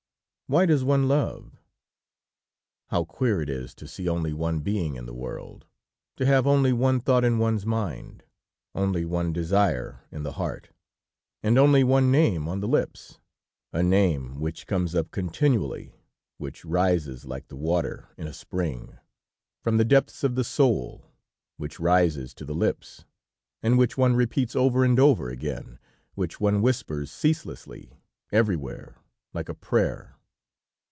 Why 0.47 0.65
does 0.65 0.83
one 0.83 1.07
love? 1.07 1.61
How 2.87 3.05
queer 3.05 3.41
it 3.41 3.49
is 3.49 3.73
to 3.75 3.87
see 3.87 4.09
only 4.09 4.33
one 4.33 4.59
being 4.59 4.97
in 4.97 5.05
the 5.05 5.13
world, 5.13 5.65
to 6.17 6.25
have 6.25 6.45
only 6.45 6.73
one 6.73 6.99
thought 6.99 7.23
in 7.23 7.37
one's 7.39 7.65
mind, 7.65 8.23
only 8.75 9.05
one 9.05 9.31
desire 9.31 10.01
in 10.11 10.23
the 10.23 10.33
heart, 10.33 10.71
and 11.41 11.57
only 11.57 11.85
one 11.85 12.11
name 12.11 12.49
on 12.49 12.59
the 12.59 12.67
lips; 12.67 13.17
a 13.71 13.81
name 13.81 14.41
which 14.41 14.67
comes 14.67 14.93
up 14.93 15.09
continually, 15.11 15.93
which 16.37 16.65
rises 16.65 17.23
like 17.23 17.47
the 17.47 17.55
water 17.55 18.09
in 18.17 18.27
a 18.27 18.33
spring, 18.33 18.97
from 19.63 19.77
the 19.77 19.85
depths 19.85 20.21
of 20.21 20.35
the 20.35 20.43
soul, 20.43 21.05
which 21.55 21.79
rises 21.79 22.33
to 22.33 22.43
the 22.43 22.53
lips, 22.53 23.05
and 23.63 23.77
which 23.77 23.97
one 23.97 24.17
repeats 24.17 24.53
over 24.53 24.83
and 24.83 24.99
over 24.99 25.29
again 25.29 25.79
which 26.15 26.41
one 26.41 26.61
whispers 26.61 27.09
ceaselessly, 27.09 27.93
everywhere, 28.33 28.97
like 29.33 29.47
a 29.47 29.53
prayer. 29.53 30.17